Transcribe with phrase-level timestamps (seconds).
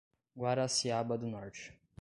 [0.35, 1.79] Guaraciaba do Norte